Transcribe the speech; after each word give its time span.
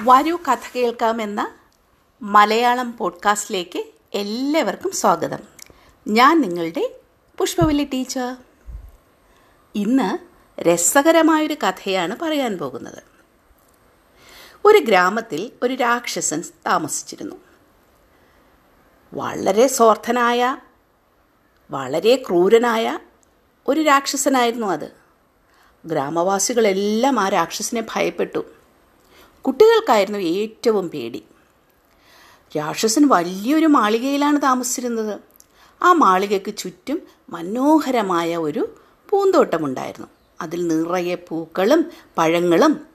വരൂ 0.00 0.36
കഥ 0.36 0.56
കേൾക്കാമെന്ന 0.76 1.54
മലയാളം 2.22 2.96
പോഡ്കാസ്റ്റിലേക്ക് 2.96 3.84
എല്ലാവർക്കും 4.14 4.90
സ്വാഗതം. 4.90 5.38
ഞാൻ 6.08 6.40
നിങ്ങളുടെ 6.40 7.00
പുഷ്പവല്ലി 7.38 7.84
ടീച്ചർ. 7.84 8.36
ഇന്ന് 9.74 10.18
രസകരമായൊരു 10.62 11.54
കഥയാണ് 11.54 12.16
പറയാൻ 12.22 12.58
പോകുന്നത്. 12.58 13.02
ഒരു 14.64 14.78
ഗ്രാമത്തിൽ 14.78 15.52
ഒരു 15.62 15.74
രാക്ഷസൻ 15.74 16.42
താമസിച്ചിരുന്നു. 16.66 17.36
വളരെ 19.14 19.66
സ്വാർത്ഥനായ 19.66 20.56
വളരെ 21.70 22.16
ക്രൂരനായ 22.16 22.98
ഒരു 23.68 23.80
രാക്ഷസനായിരുന്നു 23.80 24.66
അത്. 24.66 24.92
ഗ്രാമവാസികളെല്ലാം 25.86 27.20
ആ 27.20 27.28
രാക്ഷസനെ 27.28 27.82
ഭയപ്പെട്ടു. 27.94 28.57
കുട്ടികൾക്കായിരുന്നു 29.48 30.18
ഏറ്റവും 30.18 30.90
പേടി. 30.90 31.24
രാക്ഷസൻ 32.56 33.08
വലിയൊരു 33.08 33.66
മാളികയിലാണ് 33.66 34.42
താമസിച്ചിരുന്നത്. 34.42 35.20
ആ 35.82 35.92
മാളികയ്ക്ക് 35.92 36.56
ചുറ്റും 36.56 37.02
മനോഹരമായ 37.28 38.36
ഒരു 38.36 38.74
പൂന്തോട്ടമുണ്ടായിരുന്നു. 39.10 40.06
അതിൽ 40.40 40.68
നിറയെ 40.68 41.14
പൂക്കളും 41.14 41.90
പഴങ്ങളും. 42.18 42.86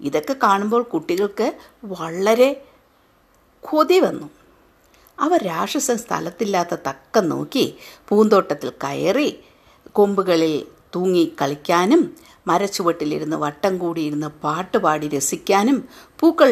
ഇതൊക്കെ 0.00 0.36
കാണുമ്പോൾ 0.42 0.82
കുട്ടികൾക്ക് 0.82 1.52
വളരെ 1.84 2.64
കൊതി 3.60 4.00
വന്നു. 4.00 4.30
അവർ 5.20 5.42
രാക്ഷസൻ 5.42 5.98
സ്ഥലത്തില്ലാത്ത 5.98 6.74
തക്കം 6.74 7.28
നോക്കി 7.28 7.78
പൂന്തോട്ടത്തിൽ 8.08 8.70
കയറി 8.70 9.40
കൊമ്പുകളിൽ 9.92 10.66
തൂങ്ങി 10.94 11.24
കളിക്കാനും 11.42 12.02
മരച്ചുവട്ടിലിരുന്ന് 12.46 13.36
വട്ടം 13.36 13.78
കൂടിയിരുന്ന് 13.78 14.26
പാട്ടുപാടി 14.26 15.08
രസിക്കാനും 15.08 15.78
പൂക്കൾ 16.20 16.50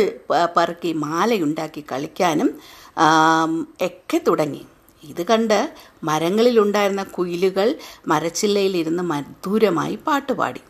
പറക്കി 0.56 0.92
മാലയുണ്ടാക്കി 0.92 1.84
കളിക്കാനും 1.92 2.48
ഒക്കെ 3.83 4.20
തുടങ്ങി. 4.27 4.62
ഇത് 5.05 5.22
കണ്ട് 5.27 5.58
മരങ്ങളിലുണ്ടായിരുന്ന 6.05 7.02
കുയിലുകൾ 7.02 7.69
മരച്ചില്ലയിലിരുന്ന് 8.08 9.02
മധുരമായി 9.02 9.96
പാട്ടുപാടി 10.06 10.62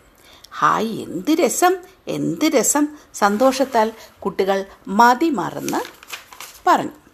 ഹായ് 0.59 0.93
എന്ത് 1.05 1.31
രസം 1.31 1.75
എന്ത് 2.09 2.45
രസം. 2.45 2.85
സന്തോഷത്താൽ 3.15 3.93
കുട്ടികൾ 4.21 4.65
മതി 4.89 5.31
മറന്ന് 5.31 5.81
പറഞ്ഞു. 6.67 7.06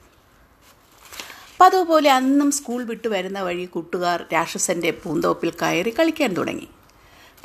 പതുപോലെ 1.63 2.11
അന്നും 2.11 2.51
സ്കൂൾ 2.51 2.85
വിട്ട് 2.85 3.09
വരുന്ന 3.09 3.41
വഴി 3.41 3.65
കൂട്ടുകാർ 3.65 4.25
രാക്ഷസന്റെ 4.33 4.91
പൂന്തോപ്പിൽ 4.91 5.51
കയറി 5.51 5.91
കളിക്കാൻ 5.91 6.35
തുടങ്ങി. 6.35 6.69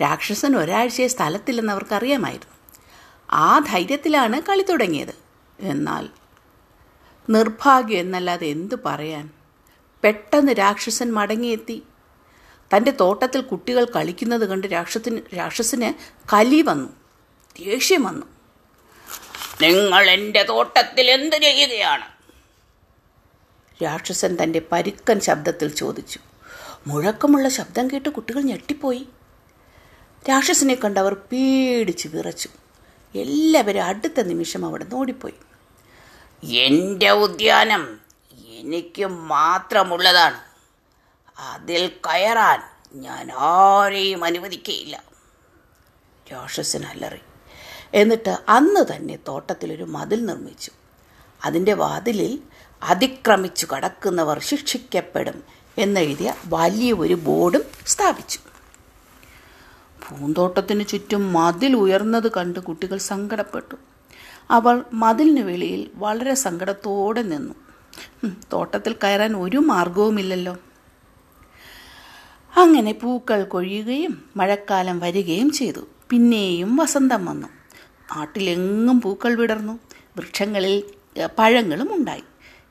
രാക്ഷസൻ 0.02 0.58
ഒരാഴ്ചയെ 0.58 1.08
സ്ഥലത്തില്ലെന്ന് 1.08 1.74
അവർക്കറിയാമായിരുന്നു 1.74 2.56
ആ 3.32 3.60
ധൈര്യത്തിലാണ് 3.60 4.42
കളി 4.42 4.62
തുടങ്ങിയത്. 4.62 5.14
എന്നാൽ 5.60 6.10
നിർഭാഗ്യം 7.30 8.00
എന്നല്ലാതെ 8.00 8.48
എന്തു 8.48 8.76
പറയാൻ? 8.86 9.30
പെട്ടെന്ന് 10.04 10.52
രാക്ഷസൻ 10.52 11.14
മടങ്ങിയെത്തി. 11.14 11.84
തന്റെ 12.76 12.92
തോട്ടത്തിൽ 12.92 13.42
കുട്ടികൾ 13.42 13.86
കളിക്കുന്നത് 13.96 14.50
കണ്ട് 14.50 14.68
രാക്ഷസിന് 14.68 15.22
രാക്ഷസന് 15.38 15.94
കലി 16.34 16.62
വന്നു. 16.62 16.90
ദേഷ്യം 17.60 18.04
വന്നു. 18.04 18.26
നിങ്ങൾ 19.62 20.10
എന്റെ 20.10 20.44
തോട്ടത്തിൽ 20.44 21.12
എന്ത് 21.12 21.36
ചെയ്യുകയാണ്? 21.36 22.17
രാക്ഷസൻ 23.84 24.38
തന്റെ 24.44 24.62
പരുക്കൻ 24.72 25.20
ശബ്ദത്തിൽ 25.20 25.76
ചോദിച്ചു. 25.76 26.20
മുഴക്കമുള്ള 26.88 27.50
ശബ്ദം 27.50 27.88
കേട്ട് 27.88 28.10
കുട്ടികൾ 28.10 28.42
ഞെട്ടിപ്പോയി. 28.42 29.08
രാക്ഷസനെ 30.30 30.76
കണ്ടവർ 30.76 31.14
പേടിച്ച് 31.14 32.08
വിറച്ചു. 32.08 32.50
എല്ലാവരും 33.16 33.84
അടുത്ത 33.84 34.22
നിമിഷം 34.22 34.66
അവിടെ 34.66 34.86
ഓടിപ്പോയി. 34.94 35.34
എന്റെ 36.48 37.10
ഉദ്യാനം 37.10 38.00
എനിക്ക് 38.48 39.06
മാത്രമുള്ളതാണ്. 39.06 40.40
അതിൽ 41.40 41.88
കയറാൻ 41.88 42.64
ഞാൻ 42.94 43.32
ആരെയും 43.32 44.24
അനുവദിക്കുകയില്ല 44.24 45.04
രാക്ഷസൻ 46.32 46.84
അല്ലറി 46.84 47.20
എന്നിട്ട് 47.94 48.38
അന്ന് 48.50 48.96
തന്നെ 48.96 49.20
തോട്ടത്തിലൊരു 49.28 49.84
മതിൽ 49.84 50.26
നിർമ്മിച്ചു. 50.26 50.72
അതിന്റെ 51.46 51.74
വാതിലിൽ 51.74 52.40
അതിക്രമിച്ചു 52.84 53.68
കടക്കുന്നവർ 53.76 54.42
ശിക്ഷിക്കപ്പെടും 54.42 55.44
എന്നെഴുതിയ 55.78 56.34
വലിയ 56.46 56.94
ഒരു 56.94 57.14
ബോർഡും 57.14 57.62
സ്ഥാപിച്ചു. 57.86 58.40
പൂന്തോട്ടത്തിന് 60.10 60.86
ചുറ്റും 60.86 61.34
മതിൽ 61.34 61.76
ഉയർന്നത് 61.76 62.32
കണ്ട് 62.32 62.60
കുട്ടികൾ 62.60 62.98
സങ്കടപ്പെട്ടു. 62.98 63.76
അവൾ 64.52 64.84
മതിലിന് 64.94 65.40
വെളിയിൽ 65.40 65.88
വളരെ 65.96 66.34
സങ്കടത്തോടെ 66.34 67.22
നിന്നു. 67.22 67.54
തോട്ടത്തിൽ 68.54 68.96
കയറാൻ 69.04 69.38
ഒരു 69.38 69.58
മാർഗവുമില്ലല്ലോ. 69.58 70.58
അങ്ങനെ 72.58 72.94
പൂക്കൾ 72.94 73.44
കൊഴിയുകയും 73.44 74.30
മഴക്കാലം 74.38 75.00
വരികയും 75.00 75.52
ചെയ്തു. 75.52 75.88
പിന്നെയും 76.10 76.76
വസന്തം 76.76 77.26
വന്നു. 77.26 77.48
നാട്ടിലെങ്ങും 78.16 79.02
പൂക്കൾ 79.02 79.36
വിടർന്നു. 79.36 79.80
വൃക്ഷങ്ങളിൽ 80.18 80.84
പഴങ്ങളും 81.26 81.96
ഉണ്ടായി. 81.96 82.24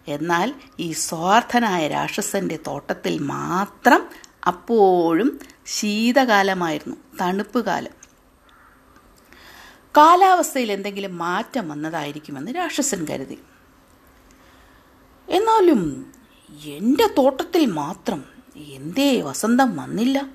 എന്നാൽ 0.09 0.55
ഈ 0.79 0.93
സ്വാർത്ഥനായ 0.93 1.89
രാക്ഷസന്റെ 1.89 2.59
തോട്ടത്തിൽ 2.67 3.19
മാത്രം 3.19 4.09
അപ്പോഴും 4.47 5.41
ശീതകാലമായിരുന്നു 5.67 6.97
തണുപ്പ് 7.21 7.65
കാലം 7.65 8.07
കാലാവസ്ഥയിൽ 9.97 10.73
എന്തെങ്കിലും 10.73 11.19
മാറ്റം 11.19 11.69
വന്നതായിരിക്കുമെന്ന് 11.69 12.57
രാക്ഷസൻ 12.57 13.07
കരുതി. 13.11 13.39
എന്നാലും 15.29 16.13
എന്റെ 16.65 17.15
തോട്ടത്തിൽ 17.19 17.67
മാത്രം 17.67 18.25
എന്തേ 18.57 19.21
വസന്തം 19.21 19.77
വന്നില്ല. 19.77 20.31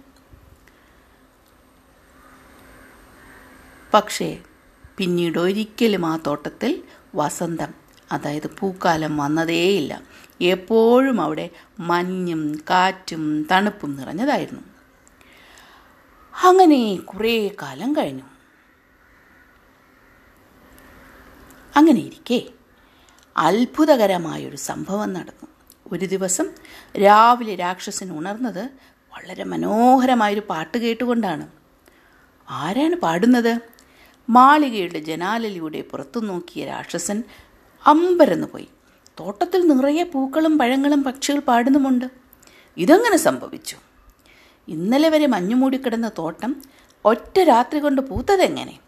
പക്ഷേ 3.94 4.40
പിന്നീട് 4.98 5.40
ഒരിക്കലും 5.40 6.06
ആ 6.06 6.20
തോട്ടത്തിൽ 6.28 6.84
വസന്തം 7.16 7.74
അതായത് 8.12 8.50
പൂക്കാലം 8.60 9.18
വന്നതേയില്ല. 9.18 10.02
എപ്പോഴും 10.42 11.22
അവിടെ 11.22 11.50
മഞ്ഞും 11.80 12.56
കാറ്റും 12.70 13.48
തണുപ്പും 13.52 13.96
നിറഞ്ഞതായിരുന്നു. 13.96 14.62
അങ്ങനെ 16.44 16.96
കുറേ 16.96 17.48
കാലം 17.62 17.94
കഴിഞ്ഞു. 17.94 18.24
അങ്ങനെ 21.76 22.00
ഇരിക്കെ 22.00 22.50
അത്ഭുതകരമായൊരു 23.38 24.56
സംഭവം 24.56 25.14
നടന്നു. 25.14 25.48
ഒരു 25.92 26.06
ദിവസം 26.06 26.50
രാവിലെ 27.04 27.56
രാക്ഷസൻ 27.56 28.18
ഉണർന്നത് 28.18 28.70
വളരെ 29.14 29.44
മനോഹരമായൊരു 29.44 30.42
പാട്ട് 30.50 30.78
കേട്ടുകൊണ്ടാണ്. 30.78 31.48
ആരാണ് 32.50 32.96
പാടുന്നത്? 32.96 33.60
മാളികയുടെ 34.30 35.00
ജനാലയിലൂടെ 35.00 35.82
പുറത്തു 35.82 36.20
നോക്കിയ 36.20 36.66
രാക്ഷസൻ 36.66 37.24
അമ്പരന്ന് 37.88 38.48
പോയി. 38.48 38.68
തോട്ടത്തിൽ 39.20 39.62
നിറയെ 39.68 40.04
പൂക്കളും 40.04 40.58
പഴങ്ങളും 40.58 41.04
പക്ഷികൾ 41.04 41.40
പാടുന്നുമുണ്ട്. 41.40 42.06
ഇതങ്ങനെ 42.78 43.18
സംഭവിച്ചു? 43.18 43.78
ഇന്നലെ 44.68 45.10
വരെ 45.10 45.28
മഞ്ഞുമൂടിക്കിടന്ന 45.28 46.12
തോട്ടം 46.18 46.62
ഒറ്റ 47.06 47.40
രാത്രി 47.40 47.80
കൊണ്ട് 47.80 48.02
പൂത്തതെങ്ങനെ? 48.02 48.80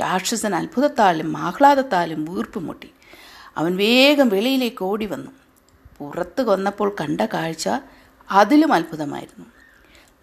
രാക്ഷസൻ 0.00 0.54
അത്ഭുതത്താലും 0.54 1.36
ആഹ്ലാദത്താലും 1.36 2.24
വീർപ്പ് 2.24 2.58
മുട്ടി 2.58 2.92
അവൻ 3.56 3.76
വേഗം 3.76 4.28
വെളിയിലേക്ക് 4.28 4.84
ഓടി 4.84 5.06
വന്നു 5.06 5.30
പുറത്ത് 5.98 6.42
കൊന്നപ്പോൾ 6.42 6.96
കണ്ട 7.00 7.20
കാഴ്ച 7.20 7.68
അതിലും 8.30 8.72
അത്ഭുതമായിരുന്നു. 8.72 9.46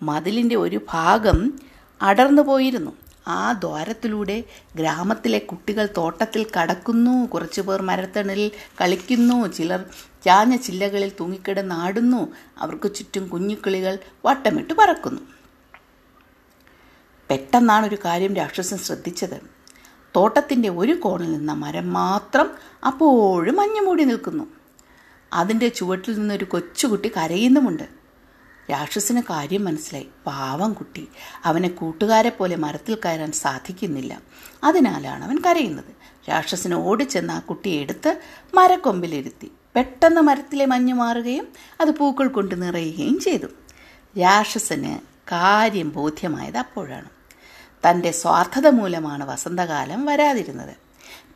മതിലിന്റെ 0.03 0.56
ഒരു 0.56 0.81
ഭാഗം 0.89 1.53
അടർന്നു 2.01 2.41
പോയിരുന്നു 2.41 2.91
ആ 3.29 3.51
ദ്വാരത്തിലൂടെ 3.51 4.44
ഗ്രാമത്തിലെ 4.75 5.39
കുട്ടികൾ 5.39 5.89
തോട്ടത്തിൽ 5.98 6.45
കടക്കുന്നു 6.57 7.25
കുറച്ചുപേർ 7.25 7.81
മരത്തണലിൽ 7.81 8.51
കളിക്കുന്നു 8.81 9.48
ചിലർ 9.48 9.86
ചാഞ്ഞ 10.25 10.56
ചില്ലകളിൽ 10.56 11.12
തൂങ്ങിക്കിടന്നാടുന്നു 11.19 12.27
അവർക്ക് 12.57 12.95
ചുറ്റും 12.95 13.27
കുഞ്ഞുക്കിളികൾ 13.27 13.98
വട്ടമിട്ട് 14.25 14.74
പറക്കുന്നു. 14.74 15.21
പെട്ടെന്നാണ് 17.30 17.86
ഒരു 17.86 17.98
കാര്യം 18.06 18.36
രാക്ഷസൻ 18.36 18.77
ശ്രദ്ധിച്ചത്. 18.77 19.42
തോട്ടത്തിന്റെ 20.15 20.69
ഒരു 20.69 20.94
കോണിൽ 20.94 21.31
നിന്ന 21.31 21.54
മരം 21.54 21.94
മാത്രം 21.94 22.51
അപ്പോഴും 22.86 23.56
മഞ്ഞുമൂടി 23.56 24.04
നിൽക്കുന്നു. 24.04 24.44
അതിന്റെ 25.33 25.68
ചുവട്ടിൽ 25.68 26.19
നിന്നൊരു 26.19 26.45
കൊച്ചുകുട്ടി 26.45 27.12
കരയുന്നുമുണ്ട്. 27.18 27.99
രാക്ഷസന് 28.71 29.21
കാര്യം 29.30 29.66
മനസ്സിലായി. 29.66 30.07
പാവം 30.25 30.74
കുട്ടി. 30.74 31.07
അവനെ 31.45 31.69
കൂട്ടുകാരെ 31.69 32.30
പോലെ 32.30 32.56
മരത്തിൽ 32.56 32.98
കയറാൻ 33.06 33.31
സാധിക്കുന്നില്ല. 33.31 34.21
അതിനാലാണ് 34.63 35.25
അവൻ 35.25 35.38
കരയുന്നത്. 35.45 36.00
രാക്ഷസന് 36.30 36.75
ഓടിച്ചെന്ന് 36.75 37.33
ആ 37.33 37.39
കുട്ടിയെ 37.39 37.81
എടുത്ത് 37.81 38.21
മരക്കൊമ്പിലിരുത്തി. 38.54 39.51
പെട്ടെന്ന് 39.75 40.21
മരത്തിലെ 40.21 40.66
മഞ്ഞ് 40.66 40.94
മാറുകയും 40.94 41.48
അത് 41.81 41.89
പൂക്കൾ 41.89 42.27
കൊണ്ട് 42.27 42.62
നിറയുകയും 42.62 43.19
ചെയ്തു. 43.19 43.48
രാക്ഷസന് 44.19 45.00
കാര്യം 45.31 45.89
ബോധ്യമായത് 45.89 46.57
അപ്പോഴാണ്. 46.57 47.10
തന്റെ 47.89 48.12
സ്വാർത്ഥത 48.12 48.68
മൂലമാണ് 48.68 49.30
വസന്തകാലം 49.30 50.06
വരാതിരുന്നത്. 50.06 50.75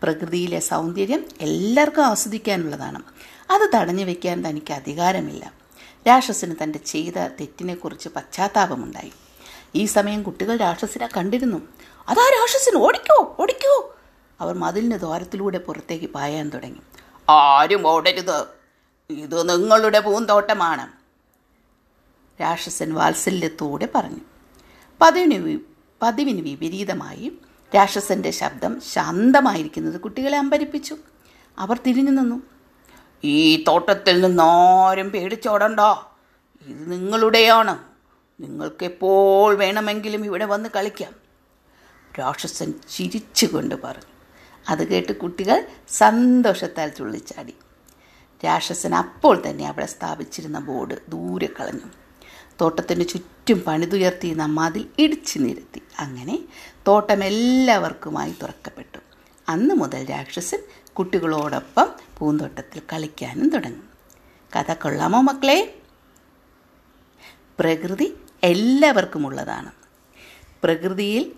പ്രകൃതിയിലെ 0.03 0.59
സൗന്ദര്യം 0.59 1.25
എല്ലാവർക്കും 1.41 2.05
ആസ്വദിക്കാനുള്ളതാണ്. 2.05 3.01
അത് 3.49 3.69
തടഞ്ഞു 3.75 4.05
വയ്ക്കാൻ 4.05 4.49
തനിക്ക് 4.49 4.73
അധികാരമില്ല. 4.73 5.62
രാക്ഷസന് 6.07 6.55
തന്റെ 6.63 6.79
ചെയ്ത 6.79 7.13
തെറ്റിനെക്കുറിച്ച് 7.13 8.09
പശ്ചാത്താപമുണ്ടായി. 8.09 9.13
ഈ 9.75 9.85
സമയം 9.85 10.23
കുട്ടികൾ 10.23 10.57
രാക്ഷസിനെ 10.57 11.09
കണ്ടിരുന്നു. 11.17 11.57
അതാ 12.09 12.21
രാക്ഷസൻ 12.21 12.77
ഓടിക്കോ 12.77 13.35
ഓടിക്കോ. 13.39 13.95
അവർ 14.41 14.55
മതിലിന് 14.55 14.95
ദ്വാരത്തിലൂടെ 14.95 15.57
പുറത്തേക്ക് 15.57 16.05
പായാൻ 16.05 16.49
തുടങ്ങി. 16.49 16.79
ആരും 17.29 17.87
ഓടരുത്. 17.87 18.45
ഇത് 19.09 19.49
നിങ്ങളുടെ 19.49 19.99
പൂന്തോട്ടമാണ്. 19.99 20.91
രാക്ഷസൻ 22.41 22.93
വാത്സല്യത്തോടെ 22.93 23.87
പറഞ്ഞു. 23.95 24.19
പതിവിന് 25.01 25.59
പതിവിന് 26.01 26.41
വിപരീതമായി 26.41 27.31
രാക്ഷസന്റെ 27.75 28.31
ശബ്ദം 28.31 28.81
ശാന്തമായിരിക്കുന്നത് 28.81 29.99
കുട്ടികളെ 29.99 30.37
അമ്പരിപ്പിച്ചു. 30.37 30.97
അവർ 31.59 31.79
തിരിഞ്ഞു 31.87 32.11
നിന്നു. 32.11 32.52
ഈ 33.23 33.63
തോട്ടത്തിൽ 33.63 34.21
നിന്നാരും 34.21 35.09
പേടിച്ചോടണ്ട. 35.09 35.79
ഇത് 35.79 36.91
നിങ്ങളുടെയാണ്. 36.91 37.79
നിങ്ങൾക്ക് 38.39 38.83
എപ്പോൾ 38.83 39.55
വേണമെങ്കിലും 39.55 40.25
ഇവിടെ 40.25 40.45
വന്ന് 40.45 40.69
കളിക്കാം. 40.75 41.13
രാക്ഷസൻ 42.19 42.73
ചിരിച്ചുകൊണ്ട് 42.91 43.75
പറഞ്ഞു. 43.83 44.13
അത് 44.69 44.87
കേട്ട് 44.87 45.11
കുട്ടികൾ 45.11 45.67
സന്തോഷത്താൽ 45.89 46.89
ചുള്ളിച്ചാടി 46.89 47.55
രാക്ഷസൻ 48.45 48.95
അപ്പോൾ 48.95 49.43
തന്നെ 49.49 49.67
അവിടെ 49.67 49.85
സ്ഥാപിച്ചിരുന്ന 49.85 50.59
ബോർഡ് 50.59 50.95
ദൂരെ 51.09 51.49
കളഞ്ഞു. 51.59 51.89
തോട്ടത്തിന് 52.61 53.07
ചുറ്റും 53.07 53.63
പണിതുയർത്തി 53.67 54.33
മതിൽ 54.33 54.85
ഇടിച്ചു 54.99 55.39
നിരത്തി. 55.39 55.81
അങ്ങനെ 55.99 56.39
തോട്ടം 56.87 57.23
എല്ലാവർക്കുമായി 57.23 58.35
തുറക്കപ്പെട്ടു. 58.41 58.97
അന്ന് 59.49 59.75
മുതൽ 59.75 60.09
രാക്ഷസൻ 60.09 60.59
കുട്ടികളോടൊപ്പം 60.93 61.89
പൂന്തോട്ടത്തിൽ 62.17 62.81
കളിക്കാനും 62.93 63.49
തുടങ്ങും. 63.49 63.89
കഥ 64.55 64.73
കൊള്ളാമോ 64.73 65.21
മക്കളെ? 65.21 65.81
പ്രകൃതി 67.59 68.13
എല്ലാവർക്കുമുള്ളതാണ്. 68.43 69.71
പ്രകൃതിയിൽ 70.63 71.33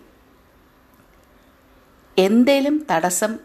എന്തേലും 2.18 2.86
തടസ്സം 2.90 3.38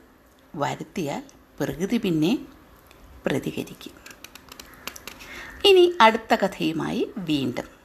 വരുത്തിയാൽ 0.55 1.23
പ്രകൃതി 1.59 1.97
പിന്നെ 1.97 2.39
പ്രതികരിക്കും. 3.25 3.93
ഇനി 5.65 5.97
അടുത്ത 6.01 6.35
കഥയുമായി 6.35 7.11
വീണ്ടും 7.17 7.80